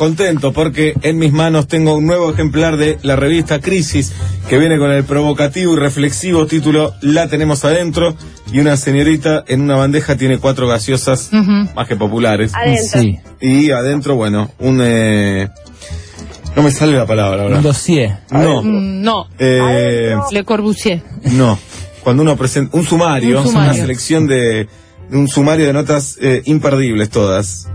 contento 0.00 0.54
porque 0.54 0.94
en 1.02 1.18
mis 1.18 1.30
manos 1.30 1.68
tengo 1.68 1.92
un 1.94 2.06
nuevo 2.06 2.30
ejemplar 2.32 2.78
de 2.78 2.98
la 3.02 3.16
revista 3.16 3.60
Crisis 3.60 4.12
que 4.48 4.56
viene 4.56 4.78
con 4.78 4.90
el 4.90 5.04
provocativo 5.04 5.74
y 5.74 5.76
reflexivo 5.76 6.46
título 6.46 6.94
La 7.02 7.28
tenemos 7.28 7.66
adentro 7.66 8.16
y 8.50 8.60
una 8.60 8.78
señorita 8.78 9.44
en 9.46 9.60
una 9.60 9.76
bandeja 9.76 10.16
tiene 10.16 10.38
cuatro 10.38 10.66
gaseosas 10.66 11.28
más 11.74 11.86
que 11.86 11.96
populares. 11.96 12.52
Adentro. 12.54 12.98
Sí. 13.02 13.18
Y 13.42 13.70
adentro, 13.72 14.16
bueno, 14.16 14.50
un... 14.58 14.80
eh, 14.82 15.48
no 16.56 16.62
me 16.62 16.70
sale 16.70 16.96
la 16.96 17.04
palabra 17.06 17.42
ahora. 17.42 17.56
Un 17.58 17.62
dossier. 17.62 18.20
No. 18.30 18.62
Mm, 18.62 19.02
No, 19.02 19.26
Eh, 19.38 20.16
Le 20.32 20.44
Corbusier. 20.44 21.02
no. 21.32 21.58
Cuando 22.02 22.22
uno 22.22 22.34
presenta 22.38 22.74
un 22.78 22.84
sumario, 22.86 23.40
Un 23.42 23.48
sumario. 23.48 23.72
una 23.72 23.78
selección 23.82 24.26
de, 24.26 24.66
de 25.10 25.16
un 25.18 25.28
sumario 25.28 25.66
de 25.66 25.74
notas 25.74 26.16
eh, 26.22 26.40
imperdibles 26.46 27.10
todas. 27.10 27.68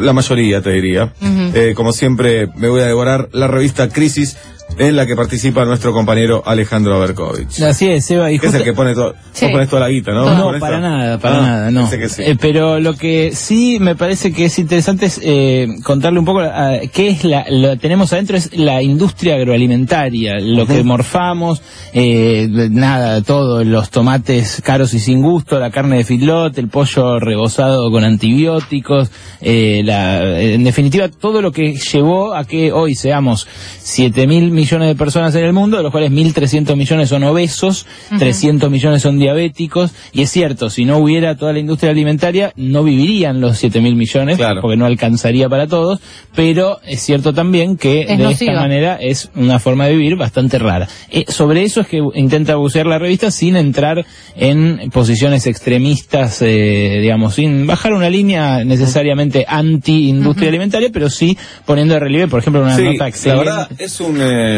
La 0.00 0.12
mayoría, 0.12 0.62
te 0.62 0.70
diría. 0.70 1.12
Eh, 1.54 1.72
como 1.74 1.92
siempre, 1.92 2.48
me 2.56 2.68
voy 2.68 2.80
a 2.80 2.86
devorar 2.86 3.28
la 3.32 3.48
revista 3.48 3.88
Crisis 3.88 4.36
en 4.78 4.96
la 4.96 5.06
que 5.06 5.14
participa 5.16 5.64
nuestro 5.64 5.92
compañero 5.92 6.42
Alejandro 6.44 6.98
Berkovich. 7.00 7.60
Así 7.62 7.88
es, 7.88 8.10
Eva. 8.10 8.30
Y 8.30 8.38
Que 8.38 8.46
es 8.48 8.54
el 8.54 8.64
que 8.64 8.72
pone 8.72 8.94
todo. 8.94 9.14
Sí. 9.32 9.44
Vos 9.46 9.52
ponés 9.52 9.68
toda 9.68 9.82
la 9.82 9.88
guita, 9.88 10.12
¿no? 10.12 10.34
No, 10.34 10.44
¿Con 10.50 10.60
para 10.60 10.76
esto? 10.76 10.88
nada, 10.88 11.18
para 11.18 11.38
Ah, 11.38 11.42
nada, 11.42 11.70
no. 11.70 11.86
sí. 11.88 11.96
Eh, 12.18 12.36
pero 12.40 12.80
lo 12.80 12.94
que 12.94 13.32
sí 13.34 13.78
me 13.80 13.94
parece 13.94 14.32
que 14.32 14.46
es 14.46 14.58
interesante 14.58 15.06
es 15.06 15.20
eh, 15.22 15.66
contarle 15.84 16.18
un 16.18 16.24
poco 16.24 16.40
ah, 16.40 16.76
qué 16.92 17.08
es 17.08 17.24
la, 17.24 17.44
lo 17.50 17.76
tenemos 17.78 18.12
adentro 18.12 18.36
es 18.36 18.56
la 18.56 18.82
industria 18.82 19.36
agroalimentaria, 19.36 20.38
lo 20.40 20.66
que 20.66 20.82
morfamos, 20.82 21.62
eh, 21.92 22.48
nada, 22.70 23.22
todo, 23.22 23.64
los 23.64 23.90
tomates 23.90 24.60
caros 24.64 24.94
y 24.94 24.98
sin 25.00 25.22
gusto, 25.22 25.58
la 25.58 25.70
carne 25.70 25.98
de 25.98 26.04
filot, 26.04 26.56
el 26.58 26.68
pollo 26.68 27.18
rebozado 27.20 27.90
con 27.90 28.04
antibióticos, 28.04 29.10
eh, 29.40 29.82
la, 29.84 30.40
en 30.40 30.64
definitiva 30.64 31.08
todo 31.08 31.40
lo 31.42 31.52
que 31.52 31.74
llevó 31.74 32.34
a 32.34 32.44
que 32.44 32.72
hoy 32.72 32.94
seamos 32.94 33.46
7 33.78 34.26
mil 34.26 34.50
millones 34.50 34.61
de 34.62 34.94
personas 34.94 35.34
en 35.34 35.44
el 35.44 35.52
mundo, 35.52 35.76
de 35.76 35.82
los 35.82 35.90
cuales 35.92 36.10
1.300 36.10 36.76
millones 36.76 37.08
son 37.08 37.24
obesos, 37.24 37.86
300 38.18 38.70
millones 38.70 39.02
son 39.02 39.18
diabéticos, 39.18 39.90
y 40.12 40.22
es 40.22 40.30
cierto, 40.30 40.70
si 40.70 40.84
no 40.84 40.98
hubiera 40.98 41.36
toda 41.36 41.52
la 41.52 41.58
industria 41.58 41.90
alimentaria, 41.90 42.52
no 42.56 42.82
vivirían 42.84 43.40
los 43.40 43.58
7 43.58 43.80
mil 43.80 43.96
millones, 43.96 44.36
Claro. 44.38 44.60
porque 44.62 44.76
no 44.76 44.86
alcanzaría 44.86 45.48
para 45.48 45.66
todos, 45.66 46.00
pero 46.34 46.78
es 46.86 47.00
cierto 47.02 47.34
también 47.34 47.76
que 47.76 48.02
Es 48.02 48.08
de 48.08 48.16
nociva. 48.18 48.52
esta 48.52 48.62
manera 48.62 48.96
es 49.00 49.30
una 49.34 49.58
forma 49.58 49.86
de 49.86 49.92
vivir 49.96 50.16
bastante 50.16 50.58
rara. 50.58 50.88
Eh, 51.10 51.24
sobre 51.28 51.62
eso 51.62 51.80
es 51.80 51.86
que 51.88 52.00
intenta 52.14 52.56
bucear 52.56 52.86
la 52.86 52.98
revista 52.98 53.30
sin 53.30 53.56
entrar 53.56 54.04
en 54.36 54.90
posiciones 54.92 55.46
extremistas, 55.46 56.40
eh, 56.42 56.98
digamos, 57.00 57.34
sin 57.34 57.66
bajar 57.66 57.92
una 57.92 58.08
línea 58.08 58.64
necesariamente 58.64 59.44
anti-industria 59.48 60.48
alimentaria, 60.48 60.90
pero 60.92 61.10
sí 61.10 61.36
poniendo 61.66 61.94
de 61.94 62.00
relieve, 62.00 62.28
por 62.28 62.40
ejemplo, 62.40 62.62
una 62.62 62.76
Sí, 62.76 62.82
nota 62.84 63.10
la 63.24 63.34
verdad 63.36 63.68
es 63.78 64.00
un 64.00 64.16
eh, 64.20 64.51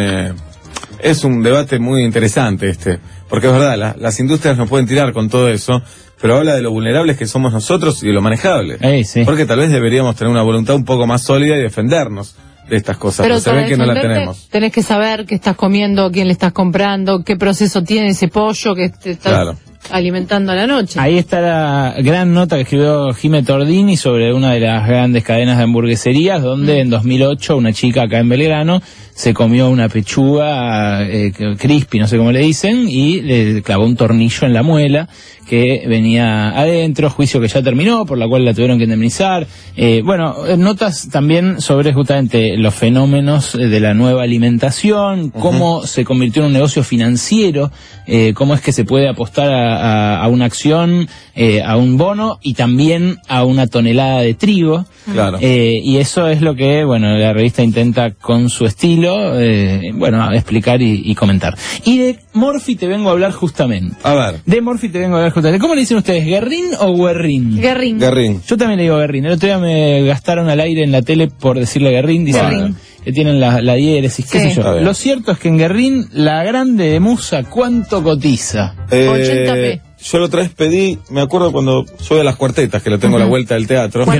es 1.00 1.24
un 1.24 1.42
debate 1.42 1.78
muy 1.78 2.02
interesante 2.04 2.68
este, 2.68 2.98
porque 3.28 3.46
es 3.48 3.52
verdad, 3.52 3.76
la- 3.76 3.96
las 3.98 4.18
industrias 4.20 4.56
nos 4.56 4.68
pueden 4.68 4.86
tirar 4.86 5.12
con 5.12 5.28
todo 5.28 5.48
eso, 5.48 5.82
pero 6.20 6.36
habla 6.38 6.54
de 6.54 6.62
lo 6.62 6.70
vulnerables 6.70 7.16
que 7.18 7.26
somos 7.26 7.52
nosotros 7.52 8.02
y 8.02 8.06
de 8.06 8.12
lo 8.12 8.22
manejable. 8.22 8.78
Eh, 8.80 9.04
sí. 9.04 9.22
Porque 9.24 9.44
tal 9.44 9.58
vez 9.58 9.70
deberíamos 9.70 10.16
tener 10.16 10.30
una 10.30 10.42
voluntad 10.42 10.74
un 10.76 10.84
poco 10.84 11.06
más 11.06 11.22
sólida 11.22 11.56
y 11.56 11.62
defendernos 11.62 12.36
de 12.68 12.76
estas 12.76 12.96
cosas, 12.96 13.26
pero, 13.26 13.38
se 13.40 13.52
ve 13.52 13.66
que 13.66 13.76
no 13.76 13.84
la 13.84 14.00
tenemos. 14.00 14.48
Tenés 14.48 14.72
que 14.72 14.82
saber 14.82 15.26
qué 15.26 15.34
estás 15.34 15.54
comiendo, 15.56 16.10
quién 16.10 16.28
le 16.28 16.32
estás 16.32 16.52
comprando, 16.52 17.22
qué 17.22 17.36
proceso 17.36 17.82
tiene 17.82 18.08
ese 18.08 18.28
pollo 18.28 18.74
que 18.74 18.88
te 18.88 19.10
estás 19.12 19.32
Claro. 19.34 19.58
Alimentando 19.90 20.52
a 20.52 20.54
la 20.54 20.66
noche. 20.66 20.98
Ahí 21.00 21.18
está 21.18 21.40
la 21.40 21.94
gran 21.98 22.32
nota 22.32 22.56
que 22.56 22.62
escribió 22.62 23.12
Jime 23.12 23.42
Tordini 23.42 23.96
sobre 23.96 24.32
una 24.32 24.52
de 24.52 24.60
las 24.60 24.86
grandes 24.86 25.24
cadenas 25.24 25.58
de 25.58 25.64
hamburgueserías, 25.64 26.42
donde 26.42 26.80
en 26.80 26.90
2008 26.90 27.56
una 27.56 27.72
chica 27.72 28.02
acá 28.02 28.18
en 28.18 28.28
Belgrano 28.28 28.82
se 29.14 29.32
comió 29.32 29.68
una 29.68 29.88
pechuga 29.88 31.02
eh, 31.08 31.32
crispy, 31.56 32.00
no 32.00 32.08
sé 32.08 32.18
cómo 32.18 32.32
le 32.32 32.40
dicen, 32.40 32.88
y 32.88 33.20
le 33.20 33.62
clavó 33.62 33.84
un 33.84 33.94
tornillo 33.94 34.46
en 34.46 34.52
la 34.52 34.62
muela 34.62 35.08
que 35.48 35.84
venía 35.86 36.50
adentro, 36.50 37.10
juicio 37.10 37.40
que 37.40 37.48
ya 37.48 37.62
terminó, 37.62 38.06
por 38.06 38.18
la 38.18 38.26
cual 38.26 38.44
la 38.44 38.54
tuvieron 38.54 38.78
que 38.78 38.84
indemnizar. 38.84 39.46
Eh, 39.76 40.02
bueno, 40.04 40.46
eh, 40.46 40.56
notas 40.56 41.08
también 41.10 41.60
sobre 41.60 41.92
justamente 41.92 42.56
los 42.56 42.74
fenómenos 42.74 43.54
eh, 43.54 43.68
de 43.68 43.80
la 43.80 43.94
nueva 43.94 44.22
alimentación, 44.22 45.30
cómo 45.30 45.86
se 45.86 46.04
convirtió 46.04 46.42
en 46.42 46.46
un 46.46 46.52
negocio 46.54 46.82
financiero, 46.82 47.70
eh, 48.06 48.32
cómo 48.34 48.54
es 48.54 48.60
que 48.60 48.72
se 48.72 48.84
puede 48.84 49.08
apostar 49.08 49.52
a, 49.52 49.73
a- 49.76 50.22
a 50.22 50.28
una 50.28 50.44
acción, 50.46 51.08
eh, 51.34 51.62
a 51.62 51.76
un 51.76 51.96
bono 51.96 52.38
y 52.42 52.54
también 52.54 53.18
a 53.28 53.44
una 53.44 53.66
tonelada 53.66 54.20
de 54.22 54.34
trigo. 54.34 54.84
Claro. 55.12 55.38
Eh, 55.40 55.74
y 55.82 55.98
eso 55.98 56.28
es 56.28 56.40
lo 56.40 56.54
que, 56.54 56.84
bueno, 56.84 57.16
la 57.18 57.32
revista 57.32 57.62
intenta 57.62 58.12
con 58.12 58.48
su 58.48 58.64
estilo, 58.64 59.38
eh, 59.38 59.90
bueno, 59.94 60.32
explicar 60.32 60.80
y, 60.80 61.02
y 61.04 61.14
comentar. 61.14 61.54
Y 61.84 61.98
de 61.98 62.18
Morphy 62.32 62.76
te 62.76 62.86
vengo 62.86 63.08
a 63.10 63.12
hablar 63.12 63.32
justamente. 63.32 63.96
A 64.02 64.14
ver, 64.14 64.40
De 64.46 64.60
Morphy 64.60 64.88
te 64.88 64.98
vengo 64.98 65.16
a 65.16 65.18
hablar 65.18 65.32
justamente. 65.32 65.60
¿Cómo 65.60 65.74
le 65.74 65.80
dicen 65.82 65.98
ustedes? 65.98 66.24
¿Guerrín 66.24 66.64
o 66.80 66.94
Guerrín? 66.96 67.60
Guerrín. 67.60 67.98
Garrín. 67.98 68.40
Yo 68.46 68.56
también 68.56 68.78
le 68.78 68.84
digo 68.84 68.96
Guerrín. 68.98 69.26
El 69.26 69.32
otro 69.32 69.46
día 69.46 69.58
me 69.58 70.02
gastaron 70.04 70.48
al 70.48 70.60
aire 70.60 70.82
en 70.84 70.92
la 70.92 71.02
tele 71.02 71.28
por 71.28 71.58
decirle 71.58 71.90
Guerrín. 71.90 72.24
Dicen 72.24 72.48
Guerrín. 72.50 72.76
Que 73.04 73.12
tienen 73.12 73.38
la, 73.40 73.60
la 73.60 73.74
diéresis, 73.74 74.26
qué 74.30 74.40
Sí. 74.40 74.50
sé 74.50 74.62
yo. 74.62 74.80
Lo 74.80 74.94
cierto 74.94 75.32
es 75.32 75.38
que 75.38 75.48
en 75.48 75.58
Guerrín, 75.58 76.08
la 76.12 76.42
grande 76.44 76.88
de 76.90 77.00
Musa, 77.00 77.42
¿cuánto 77.44 78.02
cotiza? 78.02 78.74
Eh, 78.90 79.08
80p. 79.08 79.80
Yo 80.02 80.18
la 80.18 80.26
otra 80.26 80.40
vez 80.42 80.50
pedí, 80.50 80.98
me 81.10 81.22
acuerdo 81.22 81.50
cuando 81.52 81.86
soy 81.98 82.18
de 82.18 82.24
las 82.24 82.36
cuartetas, 82.36 82.82
que 82.82 82.90
lo 82.90 82.98
tengo 82.98 83.16
a 83.16 83.20
la 83.20 83.26
vuelta 83.26 83.54
del 83.54 83.66
teatro. 83.66 84.04
Sí. 84.04 84.10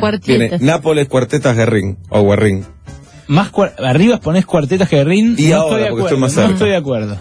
Cuartietas. 0.00 0.20
tiene 0.20 0.50
Nápoles, 0.60 1.06
Cuartetas, 1.08 1.56
Guerrín, 1.56 1.98
o 2.08 2.26
Guerrín. 2.28 2.64
Más 3.28 3.50
cuar- 3.52 3.74
arriba 3.78 4.18
ponés 4.18 4.44
cuartetas 4.44 4.90
Guerrín. 4.90 5.36
Y 5.38 5.46
no 5.46 5.56
ahora, 5.56 5.66
estoy 5.66 5.82
de 5.84 5.88
porque 5.88 5.88
acuerdo. 5.88 6.06
estoy 6.06 6.18
más 6.20 6.30
no 6.34 6.40
cerca. 6.42 6.52
estoy 6.54 6.70
de 6.70 6.76
acuerdo. 6.76 7.18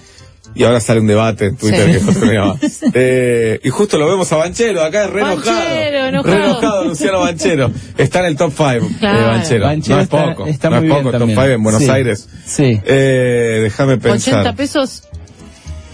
Y 0.54 0.64
ahora 0.64 0.80
sale 0.82 1.00
un 1.00 1.08
debate 1.08 1.46
en 1.46 1.56
Twitter 1.58 1.86
Sí. 1.86 1.92
que 1.94 2.00
José 2.02 2.26
me 2.26 2.34
llama. 2.34 2.56
Eh, 2.94 3.60
y 3.64 3.70
justo 3.70 3.98
lo 3.98 4.08
vemos 4.08 4.32
a 4.34 4.36
Banchero 4.36 4.84
acá, 4.84 5.08
re 5.08 5.22
enojado. 5.22 5.56
Banchero, 5.58 6.06
enojado. 6.08 6.36
Re 6.38 6.44
enojado, 6.46 6.84
Luciano 6.86 7.20
Banchero. 7.22 7.72
Está 7.98 8.20
en 8.20 8.26
el 8.26 8.36
top 8.36 8.52
5 8.56 8.90
Claro. 9.00 9.20
de 9.20 9.26
Banchero. 9.26 9.66
Banchero 9.66 9.96
no 9.96 10.02
es 10.02 10.06
está- 10.06 10.26
poco. 10.36 10.48
está 10.48 10.70
no 10.70 10.76
muy 10.78 10.86
es 10.88 10.92
bien 10.94 10.98
poco, 11.04 11.12
top 11.12 11.20
también. 11.20 11.40
5 11.40 11.54
en 11.54 11.64
Buenos 11.64 11.84
Sí. 11.84 11.90
Aires. 11.90 12.30
Sí. 12.46 12.82
Eh, 12.86 13.60
déjame 13.64 13.98
pensar. 13.98 14.34
80 14.40 14.54
pesos. 14.56 15.04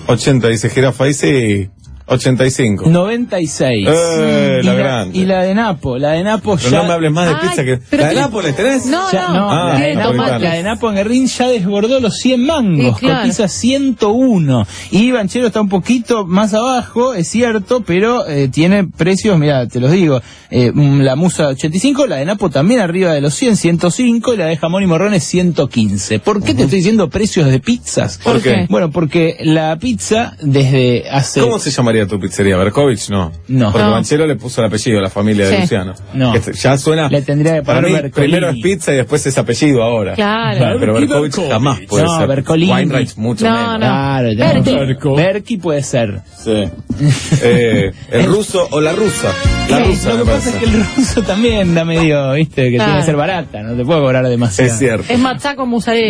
80, 0.07 0.47
dice 0.47 0.69
ahí 1.03 1.13
sí. 1.13 1.69
85. 2.07 2.89
96. 2.89 3.87
Eh, 3.89 4.59
y, 4.61 4.65
la 4.65 4.73
grande. 4.73 5.17
y 5.17 5.25
la 5.25 5.43
de 5.43 5.53
Napo, 5.53 5.97
la 5.97 6.11
de 6.13 6.23
Napo 6.23 6.55
Pero 6.57 6.69
ya... 6.69 6.77
no 6.79 6.83
me 6.85 6.93
hables 6.93 7.11
más 7.11 7.27
de 7.27 7.33
Ay, 7.35 7.49
pizza 7.49 7.63
que. 7.63 7.71
¿La 7.71 7.77
de 7.79 7.87
tiene- 7.97 8.13
Nápoles 8.15 8.55
tenés? 8.55 8.85
No, 8.85 9.11
Ya- 9.11 9.27
no, 9.29 9.33
no, 9.33 9.49
Ah, 9.51 9.73
la, 9.73 9.79
de 9.85 9.95
Napo, 9.95 10.11
napolitana. 10.13 10.39
la 10.39 10.53
de 10.55 10.63
Napo 10.63 10.89
en 10.89 10.95
Guerrín 10.95 11.27
ya 11.27 11.47
desbordó 11.49 11.99
los 11.99 12.15
100 12.17 12.45
mangos, 12.45 12.95
Sí, 12.99 13.05
claro. 13.05 13.21
cotiza 13.21 13.47
101. 13.47 14.65
Y 14.91 15.11
Banchero 15.11 15.47
está 15.47 15.61
un 15.61 15.69
poquito 15.69 16.25
más 16.25 16.53
abajo, 16.53 17.13
es 17.13 17.27
cierto, 17.29 17.81
pero 17.85 18.27
eh, 18.27 18.47
tiene 18.49 18.85
precios, 18.85 19.37
mira, 19.37 19.67
te 19.67 19.79
los 19.79 19.91
digo, 19.91 20.21
eh, 20.49 20.71
mm, 20.73 21.01
la 21.01 21.15
Musa 21.15 21.47
85, 21.47 22.07
la 22.07 22.17
de 22.17 22.25
Napo 22.25 22.49
también 22.49 22.79
arriba 22.79 23.13
de 23.13 23.21
los 23.21 23.33
100, 23.33 23.57
105, 23.57 24.33
y 24.33 24.37
la 24.37 24.45
de 24.45 24.57
Jamón 24.57 24.83
y 24.83 24.87
Morrones 24.87 25.23
115. 25.23 26.19
¿Por 26.19 26.41
qué 26.43 26.53
te 26.53 26.63
estoy 26.63 26.77
diciendo 26.79 27.09
precios 27.09 27.47
de 27.49 27.59
pizzas? 27.59 28.17
¿Por 28.23 28.41
qué? 28.41 28.65
Bueno, 28.69 28.91
porque 28.91 29.37
la 29.41 29.77
pizza 29.77 30.35
desde 30.41 31.09
hace... 31.09 31.41
¿Cómo 31.41 31.59
se 31.59 31.71
llamaría 31.71 31.96
tu 32.05 32.19
pizzería? 32.19 32.57
¿Berkovich? 32.57 33.09
No. 33.09 33.31
No. 33.47 33.71
Porque 33.71 33.85
No. 33.87 33.91
Banchero 33.91 34.27
le 34.27 34.35
puso 34.35 34.61
el 34.61 34.67
apellido 34.67 34.99
a 34.99 35.01
la 35.01 35.09
familia 35.09 35.47
de. 35.47 35.61
Luciano. 35.61 35.93
No. 36.13 36.33
Que 36.33 36.41
ya 36.53 36.77
suena. 36.77 37.07
Le 37.09 37.21
tendría 37.21 37.55
que 37.55 37.61
Para 37.63 37.79
poner 37.79 37.91
mí, 37.95 38.01
Bercolini. 38.03 38.31
primero 38.33 38.49
es 38.49 38.61
pizza 38.61 38.93
y 38.93 38.97
después 38.97 39.25
es 39.25 39.37
apellido 39.37 39.81
ahora. 39.83 40.13
Claro. 40.15 40.57
Pero 40.59 40.75
Y 40.75 40.79
Berkovich 41.07 41.31
Berkovich. 41.31 41.51
jamás 41.51 41.79
puede 41.87 42.03
No, 42.03 42.17
ser. 42.19 42.27
Bercolini. 42.27 42.71
Weinreich 42.71 43.15
mucho 43.17 43.45
No, 43.45 43.55
menos. 43.55 43.71
no. 43.73 43.79
Claro, 43.79 44.29
Berki. 44.37 44.75
Berki. 44.75 45.09
Berki 45.15 45.57
puede 45.57 45.83
ser. 45.83 46.21
Sí. 46.37 46.63
Eh, 47.41 47.91
el 48.11 48.25
ruso 48.25 48.67
o 48.71 48.81
la 48.81 48.91
rusa. 48.91 49.31
La 49.69 49.77
Sí, 49.77 49.83
rusa, 49.83 50.09
lo 50.09 50.17
me 50.17 50.23
que 50.23 50.31
pasa 50.31 50.49
es 50.49 50.55
que 50.55 50.65
el 50.65 50.83
ruso 50.95 51.21
también 51.23 51.75
da 51.75 51.85
medio, 51.85 52.31
viste, 52.33 52.69
que 52.69 52.75
Claro. 52.75 52.85
tiene 52.91 52.99
que 53.01 53.05
ser 53.05 53.15
barata, 53.15 53.61
no 53.63 53.75
te 53.77 53.83
puedo 53.85 54.01
cobrar 54.01 54.27
demasiado. 54.27 54.71
Es 54.71 54.79
cierto. 54.79 55.05
Es. 55.13 55.19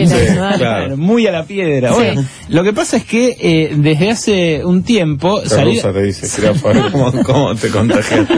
Sí, 0.10 0.16
¿verdad? 0.16 0.58
claro. 0.58 0.98
Muy 0.98 1.28
a 1.28 1.32
la 1.32 1.44
piedra. 1.44 1.90
Sí. 1.90 1.96
Bueno, 1.96 2.26
lo 2.50 2.64
que 2.64 2.74
pasa 2.74 2.98
es 2.98 3.06
que 3.06 3.36
eh, 3.40 3.72
desde 3.76 4.10
hace 4.12 4.66
un 4.66 4.84
tiempo 4.84 5.42
La 5.42 5.50
dice, 6.04 6.28
Jirafa, 6.30 6.90
¿cómo, 6.92 7.12
cómo 7.24 7.56
te 7.56 7.70
contagiaste? 7.70 8.36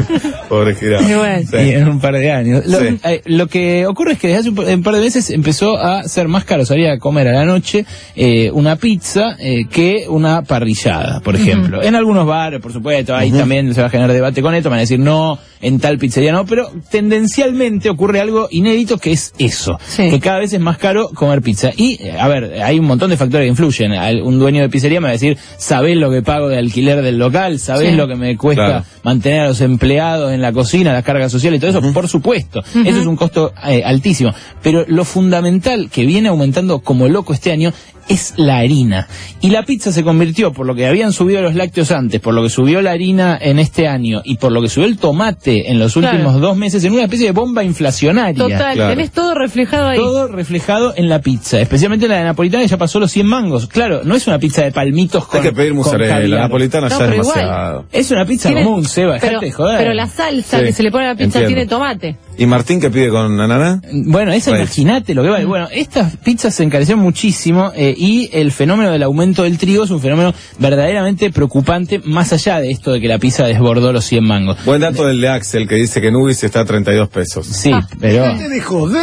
Pobre 0.47 0.75
Jirafa. 0.75 1.09
Y 1.09 1.15
bueno. 1.15 1.47
Sí. 1.49 1.57
y 1.57 1.69
en 1.73 1.87
un 1.87 1.99
par 1.99 2.13
de 2.15 2.31
años. 2.31 2.65
Lo, 2.65 2.79
Sí. 2.79 2.99
eh, 3.03 3.21
lo 3.25 3.47
que 3.47 3.85
ocurre 3.87 4.13
es 4.13 4.19
que 4.19 4.27
desde 4.27 4.39
hace 4.39 4.49
un, 4.49 4.55
par- 4.55 4.65
un 4.67 4.83
par 4.83 4.95
de 4.95 5.01
meses 5.01 5.29
empezó 5.29 5.77
a 5.77 6.03
ser 6.03 6.27
más 6.27 6.45
caro 6.45 6.65
salir 6.65 6.87
a 6.87 6.97
comer 6.99 7.27
a 7.27 7.33
la 7.33 7.45
noche 7.45 7.85
eh, 8.15 8.49
una 8.53 8.75
pizza 8.75 9.35
eh, 9.39 9.65
que 9.69 10.05
una 10.09 10.41
parrillada, 10.43 11.19
por 11.21 11.35
ejemplo. 11.35 11.81
En 11.83 11.95
algunos 11.95 12.25
bares, 12.25 12.59
por 12.61 12.71
supuesto, 12.73 13.15
ahí 13.15 13.31
también 13.31 13.73
se 13.73 13.81
va 13.81 13.87
a 13.87 13.89
generar 13.89 14.11
debate 14.13 14.41
con 14.41 14.53
esto, 14.55 14.69
van 14.69 14.77
a 14.79 14.81
decir 14.81 14.99
no, 14.99 15.37
en 15.61 15.79
tal 15.79 15.97
pizzería 15.97 16.31
no, 16.31 16.45
pero 16.45 16.69
tendencialmente 16.89 17.89
ocurre 17.89 18.19
algo 18.21 18.47
inédito 18.51 18.97
que 18.97 19.11
es 19.11 19.33
eso, 19.39 19.77
Sí. 19.87 20.09
que 20.09 20.19
cada 20.19 20.39
vez 20.39 20.53
es 20.53 20.59
más 20.59 20.77
caro 20.77 21.09
comer 21.09 21.41
pizza. 21.41 21.71
Y, 21.75 21.99
a 22.17 22.27
ver, 22.27 22.61
hay 22.63 22.79
un 22.79 22.85
montón 22.85 23.09
de 23.09 23.17
factores 23.17 23.45
que 23.45 23.49
influyen. 23.49 23.91
Un 24.23 24.39
dueño 24.39 24.61
de 24.61 24.69
pizzería 24.69 24.99
me 25.01 25.05
va 25.05 25.09
a 25.09 25.13
decir, 25.13 25.37
¿sabés 25.57 25.97
lo 25.97 26.09
que 26.11 26.21
pago 26.21 26.47
de 26.47 26.57
alquiler 26.57 27.01
del 27.01 27.17
local, 27.17 27.28
sabés 27.59 27.91
Sí. 27.91 27.95
lo 27.95 28.07
que 28.07 28.15
me 28.15 28.35
cuesta 28.37 28.65
Claro. 28.65 28.85
mantener 29.03 29.41
a 29.41 29.47
los 29.47 29.61
empleados 29.61 30.31
en 30.31 30.41
la 30.41 30.51
cocina, 30.51 30.93
las 30.93 31.03
cargas 31.03 31.31
sociales 31.31 31.57
y 31.57 31.61
todo 31.61 31.71
eso, 31.71 31.93
por 31.93 32.07
supuesto. 32.07 32.59
Eso 32.59 32.99
es 32.99 33.05
un 33.05 33.15
costo 33.15 33.53
eh, 33.67 33.83
altísimo. 33.85 34.31
Pero 34.61 34.85
lo 34.87 35.05
fundamental 35.05 35.89
que 35.91 36.05
viene 36.05 36.29
aumentando 36.29 36.79
como 36.79 37.07
loco 37.07 37.33
este 37.33 37.51
año 37.51 37.71
es 38.09 38.33
la 38.37 38.57
harina. 38.57 39.07
Y 39.39 39.51
la 39.51 39.63
pizza 39.63 39.91
se 39.93 40.03
convirtió, 40.03 40.51
por 40.51 40.65
lo 40.65 40.75
que 40.75 40.85
habían 40.87 41.13
subido 41.13 41.41
los 41.41 41.55
lácteos 41.55 41.91
antes, 41.91 42.19
por 42.19 42.33
lo 42.33 42.43
que 42.43 42.49
subió 42.49 42.81
la 42.81 42.91
harina 42.91 43.37
en 43.39 43.59
este 43.59 43.87
año 43.87 44.21
y 44.25 44.35
por 44.37 44.51
lo 44.51 44.61
que 44.61 44.67
subió 44.67 44.87
el 44.87 44.97
tomate 44.97 45.71
en 45.71 45.79
los 45.79 45.93
Claro. 45.93 46.17
últimos 46.17 46.41
dos 46.41 46.57
meses, 46.57 46.83
en 46.83 46.93
una 46.93 47.03
especie 47.03 47.27
de 47.27 47.31
bomba 47.31 47.63
inflacionaria. 47.63 48.33
Total, 48.43 48.75
Claro. 48.75 48.89
tenés 48.95 49.11
todo 49.11 49.33
reflejado 49.35 49.87
ahí. 49.87 49.97
Todo 49.97 50.27
reflejado 50.27 50.93
en 50.97 51.07
la 51.07 51.19
pizza, 51.21 51.59
especialmente 51.61 52.07
la 52.07 52.17
de 52.17 52.23
napolitana 52.25 52.63
que 52.63 52.69
ya 52.69 52.77
pasó 52.77 52.99
los 52.99 53.11
100 53.11 53.27
mangos. 53.27 53.67
Claro, 53.67 54.01
no 54.03 54.15
es 54.15 54.27
una 54.27 54.39
pizza 54.39 54.63
de 54.63 54.71
palmitos 54.71 55.25
con 55.27 55.39
Hay 55.41 55.47
que 55.47 55.53
pedir 55.55 55.73
mozzarella, 55.73 56.19
la 56.27 56.39
napolitana 56.41 56.89
No, 56.89 56.99
ya 56.99 57.05
es 57.05 57.11
igual. 57.13 57.21
demasiado. 57.37 57.85
Es 57.91 58.11
una 58.11 58.25
pizza 58.25 58.49
Tiene- 58.49 58.63
común, 58.65 58.85
Seba, 58.85 59.13
dejate 59.13 59.27
pero, 59.29 59.41
de 59.41 59.51
joder. 59.51 59.77
pero 59.77 59.93
la 59.93 60.07
salsa 60.07 60.59
Sí, 60.59 60.65
que 60.65 60.73
se 60.73 60.83
le 60.83 60.91
pone 60.91 61.05
a 61.05 61.09
la 61.09 61.13
pizza 61.15 61.25
entiendo. 61.39 61.47
tiene 61.47 61.67
tomate. 61.67 62.17
¿Y 62.39 62.45
Martín 62.45 62.79
qué 62.79 62.89
pide 62.89 63.09
con 63.09 63.39
ananá? 63.39 63.81
Bueno, 63.91 64.31
esa 64.31 64.51
Pues. 64.51 64.61
imagínate 64.61 65.13
lo 65.13 65.21
que 65.23 65.29
vale. 65.29 65.45
Bueno, 65.45 65.67
estas 65.71 66.15
pizzas 66.17 66.55
se 66.55 66.63
encarecieron 66.63 67.03
muchísimo 67.03 67.71
eh, 67.75 67.93
y 67.97 68.29
el 68.33 68.51
fenómeno 68.53 68.91
del 68.91 69.03
aumento 69.03 69.43
del 69.43 69.57
trigo 69.57 69.83
es 69.83 69.89
un 69.91 69.99
fenómeno 69.99 70.33
verdaderamente 70.57 71.31
preocupante, 71.31 71.99
más 72.05 72.31
allá 72.33 72.59
de 72.61 72.71
esto 72.71 72.93
de 72.93 73.01
que 73.01 73.07
la 73.09 73.19
pizza 73.19 73.45
desbordó 73.45 73.91
los 73.91 74.05
100 74.05 74.23
mangos. 74.23 74.57
Buen 74.65 74.79
dato 74.81 75.05
del 75.05 75.19
de 75.19 75.27
Axel 75.29 75.67
que 75.67 75.75
dice 75.75 75.99
que 75.99 76.11
Nubis 76.11 76.41
está 76.43 76.61
a 76.61 76.65
32 76.65 77.09
pesos. 77.09 77.45
Sí, 77.45 77.71
Ah. 77.73 77.85
pero... 77.99 78.25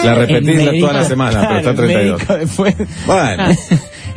La 0.02 0.14
repetís 0.14 0.56
médico- 0.56 0.86
toda 0.86 0.92
la 1.00 1.04
semana, 1.04 1.30
claro, 1.40 1.46
pero 1.48 1.58
está 1.58 1.68
a 1.68 1.72
el 1.72 1.76
32. 1.76 2.18
médico 2.18 2.34
después, 2.36 2.74
Bueno, 3.06 3.42
Ah. 3.44 3.52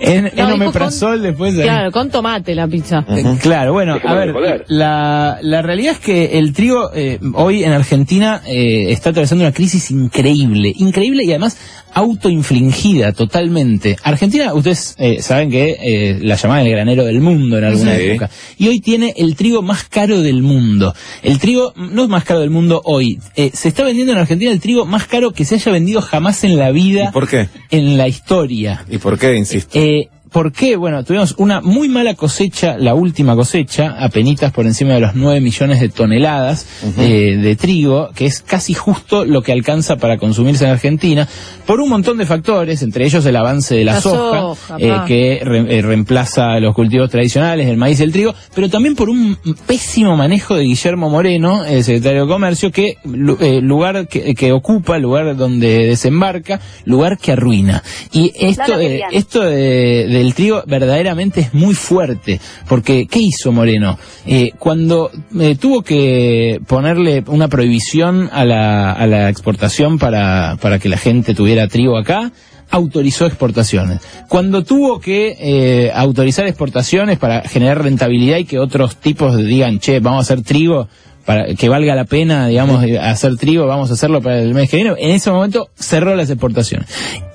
En, 0.01 0.25
en 0.27 0.31
No, 0.35 0.43
dijo 0.45 0.55
omeprazol 0.55 1.13
con- 1.15 1.21
después... 1.23 1.55
ahí. 1.57 1.63
Claro, 1.63 1.91
con 1.91 2.09
tomate 2.09 2.55
la 2.55 2.67
pizza. 2.67 3.05
Eh, 3.07 3.23
Claro, 3.41 3.73
bueno, 3.73 3.97
a 4.03 4.13
ver, 4.15 4.65
la, 4.67 5.37
la 5.41 5.61
realidad 5.61 5.93
es 5.93 5.99
que 5.99 6.37
el 6.39 6.53
trigo 6.53 6.91
eh, 6.95 7.19
hoy 7.33 7.63
en 7.63 7.71
Argentina 7.71 8.41
eh, 8.47 8.91
está 8.91 9.09
atravesando 9.11 9.43
una 9.43 9.53
crisis 9.53 9.91
increíble, 9.91 10.73
increíble 10.75 11.23
y 11.23 11.29
además 11.29 11.57
autoinfligida 11.93 13.13
totalmente. 13.13 13.97
Argentina, 14.03 14.53
ustedes 14.53 14.95
eh, 14.99 15.21
saben 15.21 15.49
que 15.49 15.77
eh, 15.81 16.19
la 16.21 16.35
llamaban 16.35 16.65
el 16.65 16.71
granero 16.71 17.05
del 17.05 17.21
mundo 17.21 17.57
en 17.57 17.63
alguna 17.63 17.95
Sí. 17.95 18.01
época, 18.03 18.29
y 18.57 18.67
hoy 18.67 18.79
tiene 18.81 19.13
el 19.17 19.35
trigo 19.35 19.61
más 19.61 19.85
caro 19.85 20.21
del 20.21 20.41
mundo. 20.41 20.93
El 21.23 21.39
trigo 21.39 21.73
no 21.75 22.03
es 22.03 22.09
más 22.09 22.23
caro 22.23 22.41
del 22.41 22.49
mundo 22.49 22.81
hoy, 22.85 23.19
eh, 23.35 23.51
se 23.53 23.69
está 23.69 23.83
vendiendo 23.83 24.11
en 24.13 24.19
Argentina 24.19 24.51
el 24.51 24.59
trigo 24.59 24.85
más 24.85 25.05
caro 25.07 25.31
que 25.31 25.45
se 25.45 25.55
haya 25.55 25.71
vendido 25.71 26.01
jamás 26.01 26.43
en 26.43 26.57
la 26.57 26.71
vida 26.71 27.05
¿y 27.09 27.11
por 27.13 27.27
qué? 27.27 27.47
en 27.71 27.97
la 27.97 28.07
historia. 28.07 28.85
¿Y 28.89 28.97
por 28.97 29.17
qué, 29.17 29.35
insisto? 29.35 29.71
Eh, 29.89 30.07
¿Por 30.31 30.51
qué? 30.51 30.75
Bueno, 30.75 31.03
tuvimos 31.03 31.33
una 31.37 31.61
muy 31.61 31.89
mala 31.89 32.13
cosecha, 32.13 32.77
la 32.77 32.93
última 32.93 33.35
cosecha, 33.35 33.95
apenitas 33.99 34.51
por 34.51 34.65
encima 34.65 34.93
de 34.93 34.99
los 34.99 35.15
9 35.15 35.41
millones 35.41 35.79
de 35.79 35.89
toneladas 35.89 36.65
eh, 36.97 37.37
de 37.37 37.55
trigo, 37.55 38.09
que 38.15 38.25
es 38.25 38.41
casi 38.41 38.73
justo 38.73 39.25
lo 39.25 39.41
que 39.41 39.51
alcanza 39.51 39.97
para 39.97 40.17
consumirse 40.17 40.65
en 40.65 40.71
Argentina, 40.71 41.27
por 41.65 41.79
un 41.81 41.89
montón 41.89 42.17
de 42.17 42.25
factores, 42.25 42.81
entre 42.83 43.05
ellos 43.05 43.25
el 43.25 43.35
avance 43.35 43.75
de 43.75 43.85
la, 43.85 43.93
La 43.93 44.01
soja, 44.01 44.39
soja, 44.39 44.75
eh, 44.79 44.87
que 45.07 45.39
re- 45.43 45.77
eh, 45.77 45.81
reemplaza 45.81 46.59
los 46.59 46.75
cultivos 46.75 47.09
tradicionales, 47.09 47.67
el 47.67 47.77
maíz 47.77 47.99
y 47.99 48.03
el 48.03 48.11
trigo, 48.11 48.33
pero 48.53 48.69
también 48.69 48.95
por 48.95 49.09
un 49.09 49.37
pésimo 49.65 50.15
manejo 50.15 50.55
de 50.55 50.63
Guillermo 50.63 51.09
Moreno, 51.09 51.65
el 51.65 51.83
secretario 51.83 52.23
de 52.25 52.27
Comercio, 52.31 52.71
que 52.71 52.97
lu- 53.03 53.37
eh, 53.41 53.61
lugar 53.61 54.07
que, 54.07 54.35
que 54.35 54.51
ocupa, 54.51 54.97
lugar 54.99 55.35
donde 55.35 55.87
desembarca, 55.87 56.59
lugar 56.85 57.17
que 57.17 57.31
arruina. 57.31 57.83
Y 58.11 58.31
esto, 58.35 58.61
de- 58.77 58.97
esto 59.17 59.41
de- 59.41 60.18
del 60.19 60.33
trigo 60.33 60.63
verdaderamente 60.67 61.41
es 61.41 61.53
muy 61.53 61.73
fuerte, 61.73 62.39
porque 62.67 63.07
¿qué 63.07 63.19
hizo 63.19 63.51
Moreno? 63.51 63.97
Eh, 64.25 64.51
cuando 64.59 65.11
eh, 65.39 65.55
tuvo 65.55 65.81
que 65.81 66.59
ponerle 66.67 67.23
una 67.27 67.47
prohibición 67.47 68.29
a 68.31 68.45
la, 68.45 68.91
a 68.91 69.07
la 69.07 69.29
exportación 69.29 69.97
para, 69.97 70.57
para 70.61 70.79
que 70.79 70.89
la 70.89 70.97
gente 70.97 71.33
tuviera 71.33 71.67
trigo 71.67 71.97
acá, 71.97 72.31
autorizó 72.69 73.25
exportaciones. 73.25 73.99
Cuando 74.27 74.63
tuvo 74.63 74.99
que 74.99 75.35
eh, 75.39 75.91
autorizar 75.93 76.45
exportaciones 76.45 77.17
para 77.17 77.41
generar 77.41 77.81
rentabilidad 77.81 78.37
y 78.37 78.45
que 78.45 78.59
otros 78.59 78.97
tipos 78.97 79.37
digan, 79.37 79.79
che, 79.79 79.99
vamos 79.99 80.19
a 80.19 80.33
hacer 80.33 80.43
trigo, 80.43 80.87
para 81.25 81.53
que 81.53 81.69
valga 81.69 81.95
la 81.95 82.05
pena, 82.05 82.47
digamos, 82.47 82.83
eh, 82.83 82.97
hacer 82.97 83.35
trigo, 83.37 83.67
vamos 83.67 83.91
a 83.91 83.93
hacerlo 83.93 84.21
para 84.21 84.39
el 84.39 84.53
mes 84.53 84.69
que 84.69 84.77
viene, 84.77 84.95
en 84.97 85.11
ese 85.11 85.31
momento 85.31 85.69
cerró 85.75 86.15
las 86.15 86.29
exportaciones. 86.29 86.89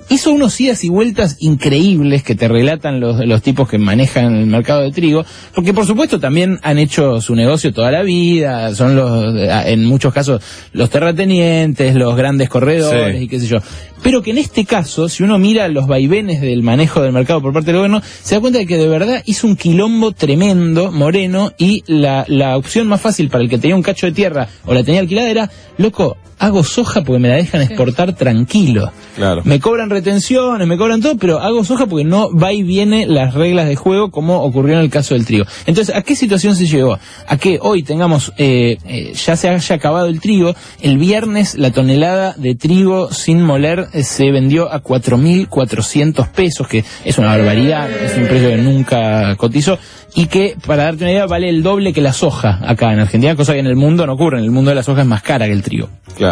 Hizo 0.07 0.31
unos 0.31 0.61
idas 0.61 0.83
y 0.83 0.89
vueltas 0.89 1.37
increíbles 1.39 2.21
que 2.21 2.35
te 2.35 2.47
relatan 2.47 2.99
los, 2.99 3.25
los 3.25 3.41
tipos 3.41 3.67
que 3.67 3.79
manejan 3.79 4.35
el 4.35 4.45
mercado 4.45 4.81
de 4.81 4.91
trigo, 4.91 5.25
porque 5.53 5.73
por 5.73 5.87
supuesto 5.87 6.19
también 6.19 6.59
han 6.61 6.77
hecho 6.77 7.21
su 7.21 7.33
negocio 7.33 7.73
toda 7.73 7.89
la 7.91 8.03
vida, 8.03 8.73
son 8.75 8.95
los, 8.95 9.33
en 9.65 9.83
muchos 9.85 10.13
casos, 10.13 10.43
los 10.73 10.91
terratenientes, 10.91 11.95
los 11.95 12.15
grandes 12.15 12.49
corredores 12.49 13.17
Sí. 13.17 13.23
y 13.23 13.27
qué 13.27 13.39
sé 13.39 13.47
yo. 13.47 13.57
Pero 14.03 14.21
que 14.21 14.29
en 14.29 14.37
este 14.37 14.65
caso, 14.65 15.09
si 15.09 15.23
uno 15.23 15.39
mira 15.39 15.67
los 15.69 15.87
vaivenes 15.87 16.39
del 16.39 16.61
manejo 16.61 17.01
del 17.01 17.11
mercado 17.11 17.41
por 17.41 17.51
parte 17.53 17.67
del 17.71 17.77
gobierno, 17.77 18.03
se 18.21 18.35
da 18.35 18.41
cuenta 18.41 18.59
de 18.59 18.67
que 18.67 18.77
de 18.77 18.87
verdad 18.87 19.23
hizo 19.25 19.47
un 19.47 19.55
quilombo 19.55 20.11
tremendo, 20.11 20.91
moreno, 20.91 21.51
y 21.57 21.83
la, 21.87 22.25
la 22.27 22.57
opción 22.57 22.85
más 22.87 23.01
fácil 23.01 23.29
para 23.29 23.43
el 23.43 23.49
que 23.49 23.57
tenía 23.57 23.75
un 23.75 23.81
cacho 23.81 24.05
de 24.05 24.11
tierra 24.11 24.47
o 24.65 24.73
la 24.75 24.83
tenía 24.83 25.01
alquilada 25.01 25.29
era, 25.31 25.49
loco, 25.79 26.17
hago 26.39 26.63
soja 26.63 27.03
porque 27.03 27.19
me 27.19 27.29
la 27.29 27.35
dejan 27.35 27.61
exportar 27.61 28.13
tranquilo. 28.13 28.91
Claro. 29.15 29.41
Me 29.45 29.59
cobran 29.59 29.89
retenciones, 29.89 30.67
me 30.67 30.77
cobran 30.77 31.01
todo, 31.01 31.17
pero 31.17 31.39
hago 31.39 31.63
soja 31.63 31.85
porque 31.85 32.05
no 32.05 32.35
va 32.35 32.53
y 32.53 32.63
viene 32.63 33.05
las 33.07 33.33
reglas 33.33 33.67
de 33.67 33.75
juego 33.75 34.11
como 34.11 34.43
ocurrió 34.43 34.75
en 34.75 34.81
el 34.81 34.89
caso 34.89 35.13
del 35.13 35.25
trigo. 35.25 35.45
Entonces, 35.65 35.95
¿a 35.95 36.01
qué 36.01 36.15
situación 36.15 36.55
se 36.55 36.67
llegó? 36.67 36.99
A 37.27 37.37
que 37.37 37.59
hoy 37.61 37.83
tengamos, 37.83 38.33
eh, 38.37 38.77
eh, 38.85 39.13
ya 39.13 39.35
se 39.35 39.49
haya 39.49 39.75
acabado 39.75 40.07
el 40.07 40.19
trigo, 40.19 40.55
el 40.81 40.97
viernes 40.97 41.55
la 41.55 41.71
tonelada 41.71 42.33
de 42.37 42.55
trigo 42.55 43.11
sin 43.11 43.41
moler 43.41 43.87
eh, 43.93 44.03
se 44.03 44.31
vendió 44.31 44.71
a 44.71 44.81
4.400 44.81 46.29
pesos, 46.31 46.67
que 46.67 46.83
es 47.03 47.17
una 47.17 47.29
barbaridad, 47.29 47.89
es 47.89 48.17
un 48.17 48.27
precio 48.27 48.49
que 48.49 48.57
nunca 48.57 49.35
cotizó, 49.37 49.77
y 50.15 50.27
que, 50.27 50.55
para 50.65 50.85
darte 50.85 51.03
una 51.03 51.11
idea, 51.11 51.25
vale 51.25 51.49
el 51.49 51.61
doble 51.61 51.93
que 51.93 52.01
la 52.01 52.13
soja 52.13 52.59
acá 52.65 52.93
en 52.93 52.99
Argentina, 52.99 53.35
cosa 53.35 53.53
que 53.53 53.59
en 53.59 53.67
el 53.67 53.75
mundo 53.75 54.05
no 54.05 54.13
ocurre, 54.13 54.37
en 54.37 54.45
el 54.45 54.51
mundo 54.51 54.69
de 54.69 54.75
la 54.75 54.83
soja 54.83 55.01
es 55.01 55.07
más 55.07 55.21
cara 55.21 55.45
que 55.45 55.51
el 55.51 55.61
trigo. 55.61 55.89
Claro. 56.15 56.24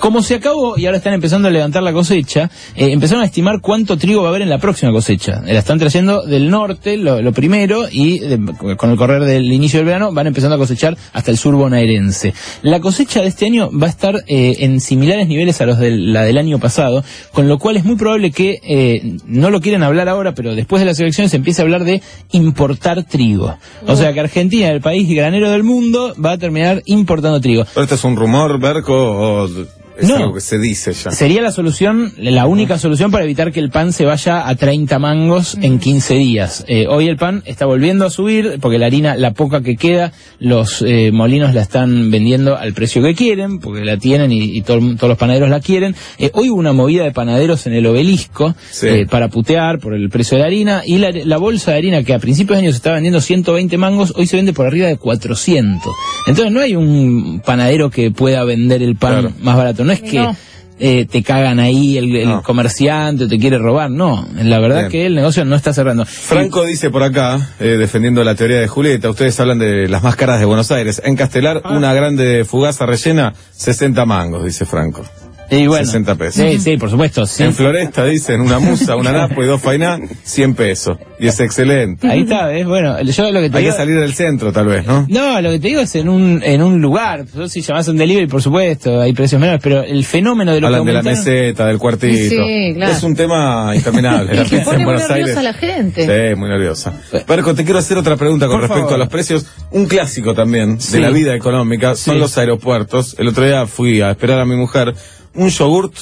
Como 0.00 0.22
se 0.22 0.36
acabó 0.36 0.76
y 0.78 0.86
ahora 0.86 0.98
están 0.98 1.14
empezando 1.14 1.48
a 1.48 1.50
levantar 1.50 1.82
la 1.82 1.92
cosecha, 1.92 2.50
eh, 2.74 2.90
empezaron 2.92 3.22
a 3.22 3.26
estimar 3.26 3.60
cuánto 3.60 3.96
trigo 3.96 4.22
va 4.22 4.28
a 4.28 4.30
haber 4.30 4.42
en 4.42 4.50
la 4.50 4.58
próxima 4.58 4.92
cosecha. 4.92 5.42
Eh, 5.46 5.52
La 5.54 5.58
están 5.60 5.78
trayendo 5.78 6.22
del 6.22 6.50
norte, 6.50 6.96
lo, 6.96 7.20
lo 7.22 7.32
primero, 7.32 7.84
y 7.90 8.18
de- 8.18 8.76
con 8.76 8.90
el 8.90 8.96
correr 8.96 9.24
del 9.24 9.52
inicio 9.52 9.78
del 9.80 9.86
verano 9.86 10.12
van 10.12 10.26
empezando 10.26 10.54
a 10.56 10.58
cosechar 10.58 10.96
hasta 11.12 11.30
el 11.30 11.36
sur 11.38 11.54
bonaerense. 11.56 12.34
La 12.62 12.80
cosecha 12.80 13.20
de 13.20 13.28
este 13.28 13.46
año 13.46 13.70
va 13.70 13.86
a 13.86 13.90
estar 13.90 14.16
eh, 14.26 14.56
en 14.60 14.80
similares 14.80 15.28
niveles 15.28 15.60
a 15.60 15.66
los 15.66 15.78
de 15.78 15.90
la 15.90 16.22
del 16.22 16.38
año 16.38 16.58
pasado, 16.58 17.04
con 17.32 17.48
lo 17.48 17.58
cual 17.58 17.76
es 17.76 17.84
muy 17.84 17.96
probable 17.96 18.30
que, 18.30 18.60
eh, 18.62 19.16
no 19.26 19.50
lo 19.50 19.60
quieren 19.60 19.82
hablar 19.82 20.08
ahora, 20.08 20.34
pero 20.34 20.54
después 20.54 20.80
de 20.80 20.86
las 20.86 20.98
elecciones 21.00 21.30
se 21.30 21.36
empiece 21.36 21.62
a 21.62 21.64
hablar 21.64 21.84
de 21.84 22.02
importar 22.32 23.04
trigo. 23.04 23.56
O 23.86 23.96
sea 23.96 24.12
que 24.12 24.20
Argentina, 24.20 24.68
el 24.70 24.80
país 24.80 25.08
granero 25.08 25.50
del 25.50 25.64
mundo, 25.64 26.14
va 26.24 26.32
a 26.32 26.38
terminar 26.38 26.82
importando 26.86 27.40
trigo. 27.40 27.64
¿Pero 27.74 27.82
esto 27.84 27.94
es 27.96 28.04
un 28.04 28.16
rumor, 28.16 28.58
Berco, 28.60 28.94
o 29.28 29.77
es 29.98 30.08
No. 30.08 30.16
algo 30.16 30.34
que 30.34 30.40
se 30.40 30.58
dice 30.58 30.92
ya? 30.92 31.10
Sería 31.10 31.42
la 31.42 31.50
solución, 31.52 32.12
la 32.18 32.46
única 32.46 32.78
solución 32.78 33.10
para 33.10 33.24
evitar 33.24 33.52
que 33.52 33.60
el 33.60 33.70
pan 33.70 33.92
se 33.92 34.04
vaya 34.04 34.48
a 34.48 34.54
30 34.54 34.98
mangos 34.98 35.56
en 35.60 35.78
15 35.78 36.14
días. 36.14 36.64
Eh, 36.68 36.86
hoy 36.88 37.08
el 37.08 37.16
pan 37.16 37.42
está 37.46 37.66
volviendo 37.66 38.06
a 38.06 38.10
subir 38.10 38.58
porque 38.60 38.78
la 38.78 38.86
harina, 38.86 39.16
la 39.16 39.32
poca 39.32 39.62
que 39.62 39.76
queda, 39.76 40.12
los 40.38 40.82
eh, 40.86 41.10
molinos 41.12 41.54
la 41.54 41.62
están 41.62 42.10
vendiendo 42.10 42.56
al 42.56 42.72
precio 42.72 43.02
que 43.02 43.14
quieren, 43.14 43.58
porque 43.60 43.84
la 43.84 43.96
tienen 43.98 44.32
y, 44.32 44.56
y 44.56 44.62
todo- 44.62 44.80
todos 44.96 45.08
los 45.08 45.18
panaderos 45.18 45.50
la 45.50 45.60
quieren. 45.60 45.94
Eh, 46.18 46.30
hoy 46.34 46.50
hubo 46.50 46.58
una 46.60 46.72
movida 46.72 47.04
de 47.04 47.12
panaderos 47.12 47.66
en 47.66 47.72
el 47.74 47.86
obelisco 47.86 48.54
Sí. 48.70 48.86
eh, 48.88 49.06
para 49.10 49.28
putear 49.28 49.78
por 49.80 49.94
el 49.94 50.08
precio 50.10 50.38
de 50.38 50.44
harina 50.44 50.82
y 50.86 50.98
la, 50.98 51.10
la 51.10 51.38
bolsa 51.38 51.72
de 51.72 51.78
harina 51.78 52.02
que 52.04 52.14
a 52.14 52.18
principios 52.18 52.56
de 52.58 52.64
año 52.64 52.70
se 52.72 52.76
estaba 52.76 52.94
vendiendo 52.94 53.20
120 53.20 53.76
mangos, 53.78 54.12
hoy 54.16 54.26
se 54.26 54.36
vende 54.36 54.52
por 54.52 54.66
arriba 54.66 54.86
de 54.86 54.96
400. 54.96 55.92
Entonces 56.26 56.52
no 56.52 56.60
hay 56.60 56.76
un 56.76 57.40
panadero 57.44 57.90
que 57.90 58.10
pueda 58.10 58.44
vender 58.44 58.82
el 58.82 58.96
pan 58.96 59.08
Claro. 59.20 59.32
más 59.40 59.56
barato. 59.56 59.84
No 59.88 59.92
es 59.94 60.00
que 60.02 60.18
No. 60.18 60.36
eh, 60.78 61.06
te 61.10 61.22
cagan 61.22 61.58
ahí 61.58 61.96
el, 61.98 62.14
el 62.14 62.28
No. 62.28 62.42
comerciante 62.42 63.24
o 63.24 63.28
te 63.28 63.38
quiere 63.38 63.58
robar. 63.58 63.90
No, 63.90 64.28
la 64.34 64.58
verdad 64.60 64.80
Bien. 64.80 64.90
que 64.90 65.06
el 65.06 65.14
negocio 65.14 65.44
no 65.44 65.56
está 65.56 65.72
cerrando. 65.72 66.04
Franco 66.04 66.64
dice 66.64 66.90
por 66.90 67.02
acá, 67.02 67.54
eh, 67.58 67.76
defendiendo 67.78 68.22
la 68.22 68.34
teoría 68.34 68.60
de 68.60 68.68
Julieta, 68.68 69.10
ustedes 69.10 69.40
hablan 69.40 69.58
de 69.58 69.88
las 69.88 70.02
más 70.02 70.14
caras 70.14 70.38
de 70.38 70.44
Buenos 70.46 70.70
Aires. 70.70 71.00
En 71.04 71.16
Castelar, 71.16 71.62
una 71.70 71.92
grande 71.94 72.44
fugaza 72.44 72.86
rellena, 72.86 73.32
60 73.56 74.04
mangos, 74.04 74.44
dice 74.44 74.66
Franco. 74.66 75.04
Y 75.50 75.66
bueno, 75.66 75.84
60 75.86 76.14
pesos. 76.16 76.34
Sí, 76.34 76.58
sí, 76.58 76.76
por 76.76 76.90
supuesto. 76.90 77.26
sí. 77.26 77.42
En 77.42 77.54
Floresta 77.54 78.04
dicen 78.04 78.40
una 78.40 78.58
musa, 78.58 78.96
una 78.96 79.12
napo 79.12 79.42
y 79.42 79.46
dos 79.46 79.60
fainá, 79.62 79.98
100 80.24 80.54
pesos. 80.54 80.98
Y 81.20 81.26
es 81.26 81.40
excelente. 81.40 82.06
Ahí 82.08 82.20
está, 82.20 82.46
¿ves? 82.48 82.66
Bueno, 82.66 83.00
yo 83.02 83.30
lo 83.32 83.40
que 83.40 83.50
te 83.50 83.56
Hay 83.56 83.64
digo... 83.64 83.74
que 83.74 83.78
salir 83.78 83.98
del 83.98 84.14
centro, 84.14 84.52
tal 84.52 84.66
vez, 84.66 84.86
¿no? 84.86 85.06
No, 85.08 85.40
lo 85.40 85.50
que 85.50 85.58
te 85.58 85.68
digo 85.68 85.80
es 85.80 85.94
en 85.96 86.08
un, 86.08 86.42
en 86.44 86.62
un 86.62 86.80
lugar. 86.80 87.24
Yo, 87.34 87.48
si 87.48 87.60
llamás 87.62 87.88
un 87.88 87.96
delivery, 87.96 88.26
por 88.26 88.40
supuesto, 88.42 89.00
hay 89.00 89.12
precios 89.14 89.40
menores, 89.40 89.60
pero 89.62 89.82
el 89.82 90.04
fenómeno 90.04 90.52
de 90.52 90.60
lo 90.60 90.66
Hablan 90.68 90.82
que 90.82 90.86
de 90.88 90.92
la 90.92 91.00
aumentaron- 91.00 91.24
meseta, 91.24 91.66
del 91.66 91.78
cuartito. 91.78 92.44
Sí, 92.44 92.72
claro. 92.74 92.92
Es 92.92 93.02
un 93.02 93.14
tema 93.16 93.72
interminable. 93.74 94.34
La 94.36 94.44
que 94.44 94.58
pone 94.60 94.76
en 94.78 94.84
muy 94.84 94.92
Buenos 94.94 95.08
nerviosa 95.08 95.40
a 95.40 95.42
la 95.42 95.54
gente. 95.54 96.02
Sí, 96.30 96.36
muy 96.38 96.48
nerviosa. 96.50 96.92
Perco, 97.26 97.54
te 97.54 97.64
quiero 97.64 97.78
hacer 97.78 97.96
otra 97.98 98.16
pregunta 98.16 98.46
con 98.46 98.56
Por 98.56 98.62
respecto 98.62 98.82
favor. 98.90 98.94
a 98.94 98.98
los 98.98 99.08
precios. 99.08 99.46
Un 99.72 99.86
clásico 99.86 100.34
también 100.34 100.80
Sí. 100.80 100.92
de 100.92 101.00
la 101.00 101.10
vida 101.10 101.34
económica 101.34 101.94
son 101.96 102.14
Sí. 102.14 102.20
los 102.20 102.38
aeropuertos. 102.38 103.16
El 103.18 103.28
otro 103.28 103.44
día 103.44 103.66
fui 103.66 104.00
a 104.02 104.10
esperar 104.10 104.38
a 104.40 104.44
mi 104.44 104.54
mujer 104.56 104.94
un 105.38 105.48
yogurt 105.48 105.94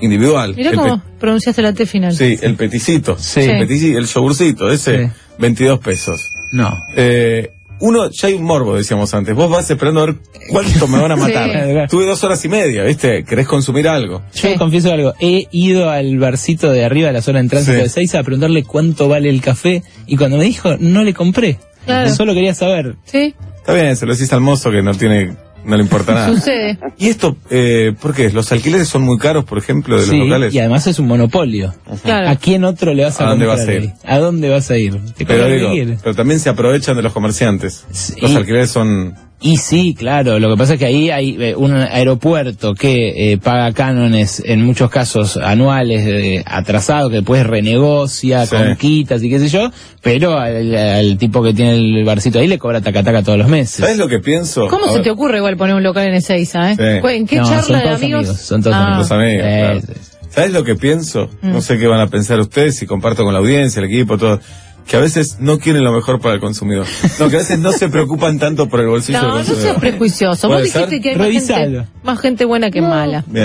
individual. 0.00 0.54
Mirá 0.56 0.72
cómo 0.74 1.02
pronunciaste 1.18 1.62
la 1.62 1.72
T 1.74 1.84
final. 1.86 2.14
Sí, 2.14 2.38
el 2.40 2.54
peticito. 2.56 3.16
Sí. 3.18 3.40
El, 3.40 3.66
petici- 3.68 3.96
el 3.96 4.06
yogurcito, 4.06 4.70
ese, 4.70 5.06
Sí. 5.08 5.12
22 5.38 5.78
pesos. 5.80 6.28
No. 6.52 6.76
Eh, 6.96 7.50
uno, 7.80 8.10
ya 8.10 8.28
hay 8.28 8.34
un 8.34 8.44
morbo, 8.44 8.76
decíamos 8.76 9.12
antes. 9.14 9.34
Vos 9.34 9.50
vas 9.50 9.70
esperando 9.70 10.00
a 10.02 10.06
ver 10.06 10.16
cuánto 10.50 10.86
me 10.88 11.00
van 11.00 11.12
a 11.12 11.16
matar. 11.24 11.50
Sí. 11.50 11.74
Tuve 11.96 12.06
dos 12.06 12.22
horas 12.24 12.42
y 12.44 12.48
media, 12.48 12.82
¿viste? 12.84 13.24
¿Querés 13.24 13.46
consumir 13.46 13.88
algo? 13.88 14.22
Yo 14.34 14.48
Sí. 14.50 14.54
confieso 14.56 14.90
algo, 14.92 15.14
he 15.20 15.46
ido 15.50 15.90
al 15.90 16.18
barcito 16.18 16.70
de 16.72 16.84
arriba 16.84 17.08
de 17.08 17.14
la 17.14 17.22
zona 17.22 17.42
de 17.42 17.48
tránsito 17.48 17.76
Sí. 17.76 17.82
de 17.82 17.88
Seiza 17.88 18.18
a 18.20 18.22
preguntarle 18.22 18.64
cuánto 18.64 19.08
vale 19.08 19.28
el 19.30 19.40
café 19.40 19.82
y 20.06 20.16
cuando 20.16 20.36
me 20.38 20.44
dijo, 20.44 20.76
no 20.78 21.02
le 21.04 21.12
compré. 21.14 21.58
Claro. 21.86 22.14
Solo 22.14 22.34
quería 22.34 22.54
saber. 22.54 22.96
Sí, 23.04 23.34
Está 23.56 23.74
bien, 23.74 23.94
se 23.96 24.06
lo 24.06 24.14
decís 24.14 24.32
al 24.32 24.40
mozo 24.40 24.70
que 24.70 24.82
no 24.82 24.94
tiene, 24.94 25.34
no 25.64 25.76
le 25.76 25.82
importa 25.82 26.14
nada. 26.14 26.28
sucede. 26.34 26.78
¿Y 26.98 27.08
esto, 27.08 27.36
eh, 27.50 27.92
por 28.00 28.14
qué? 28.14 28.30
¿Los 28.30 28.50
alquileres 28.52 28.88
son 28.88 29.02
muy 29.02 29.18
caros, 29.18 29.44
por 29.44 29.58
ejemplo, 29.58 29.96
de 29.96 30.02
los 30.02 30.10
Sí, 30.10 30.18
locales? 30.18 30.54
y 30.54 30.58
además 30.58 30.86
es 30.86 30.98
un 30.98 31.06
monopolio. 31.06 31.74
Claro. 32.02 32.28
¿A 32.28 32.36
quién 32.36 32.64
otro 32.64 32.94
le 32.94 33.04
vas 33.04 33.20
a, 33.20 33.26
¿A 33.26 33.30
dónde 33.30 33.46
vas 33.46 33.60
a 33.66 33.72
ir? 33.74 33.92
¿A 34.04 34.18
dónde 34.18 34.48
vas 34.48 34.70
a 34.70 34.76
ir? 34.78 34.98
Te 35.16 35.24
Pero 35.26 35.46
digo, 35.48 35.96
pero 36.02 36.14
también 36.14 36.40
se 36.40 36.48
aprovechan 36.48 36.96
de 36.96 37.02
los 37.02 37.12
comerciantes. 37.12 37.84
Sí. 37.90 38.14
Los 38.20 38.34
alquileres 38.34 38.70
son... 38.70 39.14
Y 39.42 39.56
sí, 39.56 39.94
claro, 39.98 40.38
lo 40.38 40.50
que 40.50 40.56
pasa 40.58 40.74
es 40.74 40.78
que 40.78 40.84
ahí 40.84 41.08
hay 41.10 41.34
eh, 41.40 41.54
un 41.56 41.72
aeropuerto 41.72 42.74
que 42.74 43.32
eh, 43.32 43.38
paga 43.38 43.72
cánones 43.72 44.42
en 44.44 44.62
muchos 44.66 44.90
casos 44.90 45.38
anuales 45.38 46.02
eh, 46.06 46.42
atrasados, 46.44 47.08
que 47.10 47.16
después 47.16 47.46
renegocia 47.46 48.44
Sí. 48.44 48.54
con 48.56 48.76
quitas 48.76 49.22
y 49.22 49.30
qué 49.30 49.38
sé 49.38 49.48
yo, 49.48 49.70
pero 50.02 50.38
al, 50.38 50.74
al 50.76 51.16
tipo 51.16 51.42
que 51.42 51.54
tiene 51.54 51.72
el 51.74 52.04
barcito 52.04 52.38
ahí 52.38 52.48
le 52.48 52.58
cobra 52.58 52.80
tacataca 52.82 53.22
todos 53.22 53.38
los 53.38 53.48
meses. 53.48 53.76
¿Sabes 53.76 53.96
lo 53.96 54.08
que 54.08 54.18
pienso? 54.18 54.68
¿Cómo 54.68 54.84
A 54.84 54.88
se 54.88 54.94
ver, 54.96 55.02
te 55.04 55.10
ocurre 55.10 55.38
igual 55.38 55.56
poner 55.56 55.74
un 55.74 55.82
local 55.82 56.06
en 56.08 56.14
Ezeiza, 56.14 56.72
eh? 56.72 56.76
Sí. 56.76 57.08
¿En 57.08 57.26
qué 57.26 57.36
No, 57.36 57.44
charla 57.44 57.62
son 57.62 57.76
de 57.76 57.82
todos 57.82 57.96
amigos? 58.02 58.20
amigos, 58.26 58.40
son 58.42 58.62
todos 58.62 58.76
Ah. 58.76 58.84
amigos. 58.86 58.98
Los 59.10 59.12
amigos, 59.18 59.42
claro. 59.46 59.80
sí. 59.80 59.92
¿Sabes 60.28 60.52
lo 60.52 60.64
que 60.64 60.74
pienso? 60.76 61.28
Mm. 61.42 61.50
No 61.52 61.60
sé 61.60 61.78
qué 61.78 61.86
van 61.86 62.00
a 62.00 62.06
pensar 62.08 62.38
ustedes, 62.38 62.76
si 62.76 62.86
comparto 62.86 63.24
con 63.24 63.32
la 63.32 63.40
audiencia, 63.40 63.80
el 63.80 63.86
equipo, 63.86 64.16
todo. 64.18 64.38
Que 64.90 64.96
a 64.96 65.00
veces 65.00 65.36
no 65.38 65.58
quieren 65.60 65.84
lo 65.84 65.92
mejor 65.92 66.20
para 66.20 66.34
el 66.34 66.40
consumidor. 66.40 66.84
No, 67.20 67.28
que 67.30 67.36
a 67.36 67.38
veces 67.38 67.60
no 67.60 67.70
se 67.70 67.88
preocupan 67.88 68.40
tanto 68.40 68.68
por 68.68 68.80
el 68.80 68.88
bolsillo 68.88 69.18
No, 69.22 69.24
del 69.26 69.30
no 69.30 69.36
consumidor. 69.36 69.62
seas 69.70 69.78
prejuicioso. 69.80 70.48
Vos 70.48 70.56
¿Puede 70.56 70.64
dijiste 70.64 70.90
ser? 70.90 71.00
que 71.00 71.10
hay 71.10 71.16
más 71.16 71.26
gente, 71.26 71.54
Revisalo. 71.54 71.86
más 72.02 72.20
gente 72.20 72.44
buena 72.44 72.70
que 72.72 72.82
mala. 72.82 73.24
Bien. 73.28 73.34